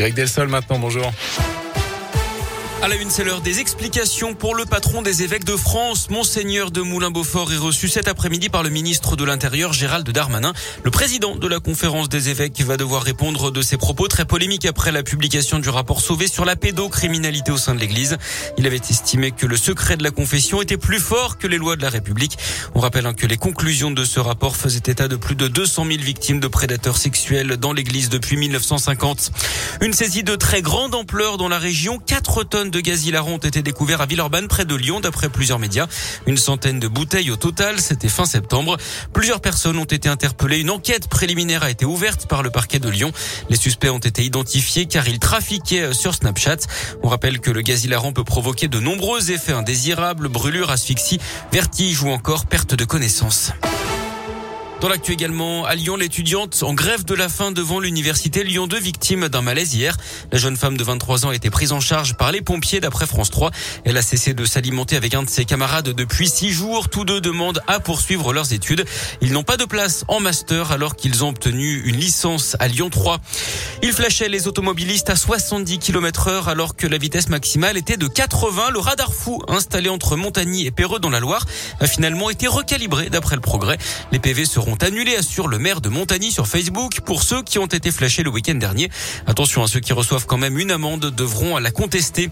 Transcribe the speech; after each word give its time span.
Greg 0.00 0.14
Delsol 0.14 0.46
maintenant, 0.46 0.78
bonjour. 0.78 1.10
À 2.80 2.86
la 2.86 2.94
une, 2.94 3.10
c'est 3.10 3.24
l'heure 3.24 3.40
des 3.40 3.58
explications 3.58 4.34
pour 4.34 4.54
le 4.54 4.64
patron 4.64 5.02
des 5.02 5.24
évêques 5.24 5.44
de 5.44 5.56
France. 5.56 6.10
Monseigneur 6.10 6.70
de 6.70 6.80
Moulin-Beaufort 6.80 7.52
est 7.52 7.56
reçu 7.56 7.88
cet 7.88 8.06
après-midi 8.06 8.50
par 8.50 8.62
le 8.62 8.68
ministre 8.68 9.16
de 9.16 9.24
l'Intérieur, 9.24 9.72
Gérald 9.72 10.08
Darmanin. 10.08 10.52
Le 10.84 10.92
président 10.92 11.34
de 11.34 11.48
la 11.48 11.58
conférence 11.58 12.08
des 12.08 12.28
évêques 12.28 12.60
va 12.60 12.76
devoir 12.76 13.02
répondre 13.02 13.50
de 13.50 13.62
ses 13.62 13.78
propos 13.78 14.06
très 14.06 14.24
polémiques 14.24 14.64
après 14.64 14.92
la 14.92 15.02
publication 15.02 15.58
du 15.58 15.68
rapport 15.70 16.00
Sauvé 16.00 16.28
sur 16.28 16.44
la 16.44 16.54
pédocriminalité 16.54 17.50
au 17.50 17.58
sein 17.58 17.74
de 17.74 17.80
l'église. 17.80 18.16
Il 18.58 18.66
avait 18.68 18.76
estimé 18.76 19.32
que 19.32 19.46
le 19.46 19.56
secret 19.56 19.96
de 19.96 20.04
la 20.04 20.12
confession 20.12 20.62
était 20.62 20.76
plus 20.76 21.00
fort 21.00 21.36
que 21.36 21.48
les 21.48 21.58
lois 21.58 21.74
de 21.74 21.82
la 21.82 21.90
République. 21.90 22.38
On 22.76 22.80
rappelle 22.80 23.06
hein, 23.06 23.14
que 23.14 23.26
les 23.26 23.38
conclusions 23.38 23.90
de 23.90 24.04
ce 24.04 24.20
rapport 24.20 24.54
faisaient 24.54 24.82
état 24.86 25.08
de 25.08 25.16
plus 25.16 25.34
de 25.34 25.48
200 25.48 25.84
000 25.84 25.98
victimes 25.98 26.38
de 26.38 26.48
prédateurs 26.48 26.96
sexuels 26.96 27.56
dans 27.56 27.72
l'église 27.72 28.08
depuis 28.08 28.36
1950. 28.36 29.32
Une 29.80 29.92
saisie 29.92 30.22
de 30.22 30.36
très 30.36 30.62
grande 30.62 30.94
ampleur 30.94 31.38
dans 31.38 31.48
la 31.48 31.58
région. 31.58 31.98
4 31.98 32.44
tonnes 32.44 32.67
de 32.70 32.80
gaz 32.80 33.06
hilarant 33.06 33.32
ont 33.32 33.38
été 33.38 33.62
découverts 33.62 34.00
à 34.00 34.06
Villeurbanne, 34.06 34.48
près 34.48 34.64
de 34.64 34.74
Lyon, 34.74 35.00
d'après 35.00 35.28
plusieurs 35.28 35.58
médias. 35.58 35.86
Une 36.26 36.36
centaine 36.36 36.80
de 36.80 36.88
bouteilles 36.88 37.30
au 37.30 37.36
total, 37.36 37.80
c'était 37.80 38.08
fin 38.08 38.24
septembre. 38.24 38.76
Plusieurs 39.12 39.40
personnes 39.40 39.78
ont 39.78 39.84
été 39.84 40.08
interpellées. 40.08 40.58
Une 40.58 40.70
enquête 40.70 41.08
préliminaire 41.08 41.62
a 41.62 41.70
été 41.70 41.84
ouverte 41.84 42.26
par 42.26 42.42
le 42.42 42.50
parquet 42.50 42.78
de 42.78 42.88
Lyon. 42.88 43.12
Les 43.50 43.56
suspects 43.56 43.90
ont 43.90 43.98
été 43.98 44.24
identifiés 44.24 44.86
car 44.86 45.08
ils 45.08 45.18
trafiquaient 45.18 45.92
sur 45.92 46.14
Snapchat. 46.14 46.58
On 47.02 47.08
rappelle 47.08 47.40
que 47.40 47.50
le 47.50 47.62
gaz 47.62 47.84
hilarant 47.84 48.12
peut 48.12 48.24
provoquer 48.24 48.68
de 48.68 48.80
nombreux 48.80 49.30
effets 49.30 49.52
indésirables, 49.52 50.28
brûlures, 50.28 50.70
asphyxie, 50.70 51.20
vertige 51.52 52.02
ou 52.02 52.08
encore 52.08 52.46
perte 52.46 52.74
de 52.74 52.84
connaissance. 52.84 53.52
Dans 54.80 54.88
l'actu 54.88 55.10
également, 55.10 55.64
à 55.64 55.74
Lyon, 55.74 55.96
l'étudiante 55.96 56.62
en 56.62 56.72
grève 56.72 57.04
de 57.04 57.14
la 57.16 57.28
faim 57.28 57.50
devant 57.50 57.80
l'université 57.80 58.44
Lyon 58.44 58.68
2, 58.68 58.78
victime 58.78 59.28
d'un 59.28 59.42
malaise 59.42 59.74
hier. 59.74 59.96
La 60.30 60.38
jeune 60.38 60.56
femme 60.56 60.76
de 60.76 60.84
23 60.84 61.26
ans 61.26 61.30
a 61.30 61.34
été 61.34 61.50
prise 61.50 61.72
en 61.72 61.80
charge 61.80 62.14
par 62.14 62.30
les 62.30 62.42
pompiers 62.42 62.78
d'après 62.78 63.06
France 63.06 63.30
3. 63.30 63.50
Elle 63.84 63.96
a 63.96 64.02
cessé 64.02 64.34
de 64.34 64.44
s'alimenter 64.44 64.94
avec 64.94 65.14
un 65.14 65.24
de 65.24 65.28
ses 65.28 65.44
camarades 65.44 65.88
depuis 65.88 66.28
six 66.28 66.50
jours. 66.50 66.88
Tous 66.90 67.04
deux 67.04 67.20
demandent 67.20 67.60
à 67.66 67.80
poursuivre 67.80 68.32
leurs 68.32 68.52
études. 68.52 68.84
Ils 69.20 69.32
n'ont 69.32 69.42
pas 69.42 69.56
de 69.56 69.64
place 69.64 70.04
en 70.06 70.20
master 70.20 70.70
alors 70.70 70.94
qu'ils 70.94 71.24
ont 71.24 71.30
obtenu 71.30 71.82
une 71.84 71.96
licence 71.96 72.56
à 72.60 72.68
Lyon 72.68 72.88
3. 72.88 73.18
Ils 73.82 73.92
flashaient 73.92 74.28
les 74.28 74.46
automobilistes 74.46 75.10
à 75.10 75.16
70 75.16 75.80
km 75.80 76.28
heure 76.28 76.48
alors 76.48 76.76
que 76.76 76.86
la 76.86 76.98
vitesse 76.98 77.30
maximale 77.30 77.76
était 77.76 77.96
de 77.96 78.06
80. 78.06 78.70
Le 78.70 78.78
radar 78.78 79.12
fou 79.12 79.42
installé 79.48 79.88
entre 79.88 80.14
Montagny 80.14 80.66
et 80.66 80.70
Perreux 80.70 81.00
dans 81.00 81.10
la 81.10 81.18
Loire 81.18 81.46
a 81.80 81.88
finalement 81.88 82.30
été 82.30 82.46
recalibré 82.46 83.10
d'après 83.10 83.34
le 83.34 83.42
progrès. 83.42 83.76
Les 84.12 84.20
PV 84.20 84.44
seront 84.68 84.86
annulés, 84.86 85.16
assure 85.16 85.48
le 85.48 85.58
maire 85.58 85.80
de 85.80 85.88
Montagny 85.88 86.30
sur 86.30 86.46
Facebook 86.46 87.00
pour 87.00 87.22
ceux 87.22 87.42
qui 87.42 87.58
ont 87.58 87.66
été 87.66 87.90
flashés 87.90 88.22
le 88.22 88.28
week-end 88.28 88.54
dernier. 88.54 88.90
Attention 89.26 89.62
à 89.62 89.66
ceux 89.66 89.80
qui 89.80 89.94
reçoivent 89.94 90.26
quand 90.26 90.36
même 90.36 90.58
une 90.58 90.70
amende 90.70 91.06
devront 91.06 91.56
la 91.56 91.70
contester. 91.70 92.28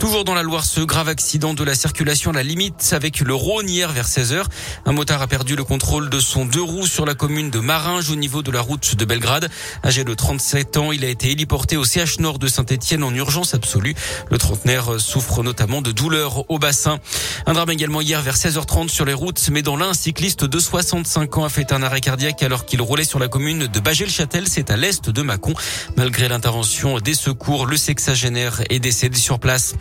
Toujours 0.00 0.24
dans 0.24 0.34
la 0.34 0.42
Loire, 0.42 0.64
ce 0.64 0.80
grave 0.80 1.08
accident 1.08 1.54
de 1.54 1.62
la 1.62 1.76
circulation 1.76 2.32
à 2.32 2.34
la 2.34 2.42
limite 2.42 2.90
avec 2.92 3.20
le 3.20 3.34
Rhône 3.34 3.68
hier 3.68 3.92
vers 3.92 4.08
16h. 4.08 4.42
Un 4.84 4.92
motard 4.92 5.22
a 5.22 5.28
perdu 5.28 5.54
le 5.54 5.62
contrôle 5.62 6.10
de 6.10 6.18
son 6.18 6.44
deux 6.44 6.62
roues 6.62 6.88
sur 6.88 7.06
la 7.06 7.14
commune 7.14 7.50
de 7.50 7.60
Maringe 7.60 8.10
au 8.10 8.16
niveau 8.16 8.42
de 8.42 8.50
la 8.50 8.62
route 8.62 8.96
de 8.96 9.04
Belgrade. 9.04 9.48
Âgé 9.84 10.02
de 10.02 10.14
37 10.14 10.78
ans, 10.78 10.90
il 10.90 11.04
a 11.04 11.08
été 11.08 11.30
héliporté 11.30 11.76
au 11.76 11.84
CH 11.84 12.18
Nord 12.18 12.40
de 12.40 12.48
Saint-Etienne 12.48 13.04
en 13.04 13.14
urgence 13.14 13.54
absolue. 13.54 13.94
Le 14.28 14.38
trentenaire 14.38 14.98
souffre 14.98 15.44
notamment 15.44 15.82
de 15.82 15.92
douleurs 15.92 16.50
au 16.50 16.58
bassin. 16.58 16.98
Un 17.46 17.52
drame 17.52 17.70
également 17.70 18.00
hier 18.00 18.22
vers 18.22 18.36
16h30 18.36 18.88
sur 18.88 19.04
les 19.04 19.14
routes, 19.14 19.40
mais 19.52 19.62
dans 19.62 19.76
l'un, 19.76 19.90
un 19.90 19.94
cycliste 19.94 20.44
de 20.44 20.58
65 20.58 21.38
ans 21.38 21.44
a 21.44 21.48
fait 21.48 21.72
un 21.72 21.75
un 21.76 21.82
arrêt 21.82 22.00
cardiaque 22.00 22.42
alors 22.42 22.64
qu'il 22.64 22.80
roulait 22.80 23.04
sur 23.04 23.18
la 23.18 23.28
commune 23.28 23.66
de 23.66 23.80
Bagel-Châtel, 23.80 24.48
c'est 24.48 24.70
à 24.70 24.78
l'est 24.78 25.10
de 25.10 25.22
Mâcon. 25.22 25.52
Malgré 25.96 26.26
l'intervention 26.26 26.98
des 27.00 27.12
secours, 27.12 27.66
le 27.66 27.76
sexagénaire 27.76 28.62
est 28.70 28.78
décédé 28.78 29.18
sur 29.18 29.38
place. 29.38 29.74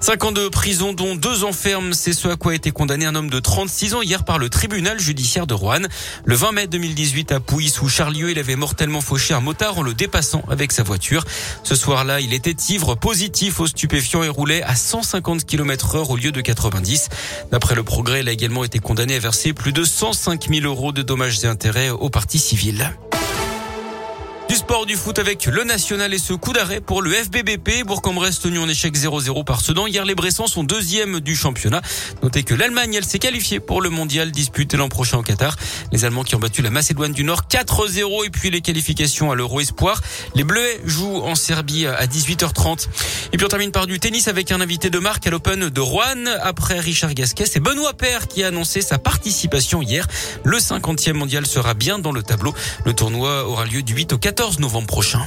Cinq 0.00 0.24
ans 0.24 0.32
de 0.32 0.48
prison, 0.48 0.94
dont 0.94 1.16
deux 1.16 1.44
enfermes, 1.44 1.92
c'est 1.92 2.14
ce 2.14 2.28
à 2.28 2.36
quoi 2.36 2.52
a 2.52 2.54
été 2.54 2.70
condamné 2.70 3.04
un 3.04 3.14
homme 3.14 3.28
de 3.28 3.40
36 3.40 3.92
ans 3.94 4.00
hier 4.00 4.24
par 4.24 4.38
le 4.38 4.48
tribunal 4.48 4.98
judiciaire 4.98 5.46
de 5.46 5.52
Rouen. 5.52 5.82
Le 6.24 6.34
20 6.34 6.52
mai 6.52 6.66
2018 6.66 7.32
à 7.32 7.40
Pouilly, 7.40 7.68
sous 7.68 7.90
Charlieu, 7.90 8.30
il 8.30 8.38
avait 8.38 8.56
mortellement 8.56 9.02
fauché 9.02 9.34
un 9.34 9.40
motard 9.40 9.76
en 9.78 9.82
le 9.82 9.92
dépassant 9.92 10.42
avec 10.48 10.72
sa 10.72 10.82
voiture. 10.82 11.24
Ce 11.62 11.74
soir-là, 11.74 12.20
il 12.20 12.32
était 12.32 12.56
ivre, 12.70 12.94
positif 12.94 13.60
aux 13.60 13.66
stupéfiants 13.66 14.22
et 14.22 14.28
roulait 14.28 14.62
à 14.62 14.74
150 14.74 15.44
km 15.44 15.96
heure 15.96 16.10
au 16.10 16.16
lieu 16.16 16.32
de 16.32 16.40
90. 16.40 17.10
D'après 17.52 17.74
le 17.74 17.82
progrès, 17.82 18.20
il 18.20 18.28
a 18.30 18.32
également 18.32 18.64
été 18.64 18.78
condamné 18.78 19.16
à 19.16 19.18
verser 19.18 19.52
plus 19.52 19.72
de 19.72 19.84
105 19.84 20.48
000 20.48 20.64
euros 20.64 20.92
de 20.92 21.02
dommages 21.02 21.33
et 21.42 21.48
intérêts 21.48 21.90
au 21.90 22.10
parti 22.10 22.38
civil. 22.38 22.88
Du 24.54 24.60
sport 24.60 24.86
du 24.86 24.94
foot 24.94 25.18
avec 25.18 25.46
le 25.46 25.64
national 25.64 26.14
et 26.14 26.18
ce 26.18 26.32
coup 26.32 26.52
d'arrêt 26.52 26.80
pour 26.80 27.02
le 27.02 27.10
FBBP. 27.10 27.84
Bourg-en-Bresse 27.84 28.38
tenu 28.38 28.60
en 28.60 28.68
échec 28.68 28.94
0-0 28.96 29.42
par 29.42 29.60
Sedan. 29.60 29.88
Hier, 29.88 30.04
les 30.04 30.14
Bressans 30.14 30.46
sont 30.46 30.62
deuxième 30.62 31.18
du 31.18 31.34
championnat. 31.34 31.82
Notez 32.22 32.44
que 32.44 32.54
l'Allemagne, 32.54 32.94
elle 32.94 33.04
s'est 33.04 33.18
qualifiée 33.18 33.58
pour 33.58 33.82
le 33.82 33.90
mondial 33.90 34.30
disputé 34.30 34.76
l'an 34.76 34.88
prochain 34.88 35.18
au 35.18 35.22
Qatar. 35.24 35.56
Les 35.90 36.04
Allemands 36.04 36.22
qui 36.22 36.36
ont 36.36 36.38
battu 36.38 36.62
la 36.62 36.70
Macédoine 36.70 37.10
du 37.10 37.24
Nord 37.24 37.48
4-0 37.50 38.26
et 38.26 38.30
puis 38.30 38.50
les 38.50 38.60
qualifications 38.60 39.32
à 39.32 39.34
l'Euro 39.34 39.58
Espoir. 39.58 40.00
Les 40.36 40.44
Bleus 40.44 40.78
jouent 40.84 41.22
en 41.22 41.34
Serbie 41.34 41.88
à 41.88 42.06
18h30. 42.06 42.86
Et 43.32 43.36
puis 43.36 43.44
on 43.44 43.48
termine 43.48 43.72
par 43.72 43.88
du 43.88 43.98
tennis 43.98 44.28
avec 44.28 44.52
un 44.52 44.60
invité 44.60 44.88
de 44.88 45.00
marque 45.00 45.26
à 45.26 45.30
l'Open 45.30 45.68
de 45.68 45.80
Rouen 45.80 46.26
après 46.40 46.78
Richard 46.78 47.14
Gasquet. 47.14 47.46
C'est 47.46 47.58
Benoît 47.58 47.94
Paire 47.94 48.28
qui 48.28 48.44
a 48.44 48.48
annoncé 48.48 48.82
sa 48.82 48.98
participation 48.98 49.82
hier. 49.82 50.06
Le 50.44 50.58
50e 50.58 51.14
mondial 51.14 51.44
sera 51.44 51.74
bien 51.74 51.98
dans 51.98 52.12
le 52.12 52.22
tableau. 52.22 52.54
Le 52.84 52.92
tournoi 52.92 53.48
aura 53.48 53.64
lieu 53.64 53.82
du 53.82 53.94
8 53.94 54.12
au 54.12 54.18
14 54.44 54.60
novembre 54.60 54.86
prochain. 54.86 55.26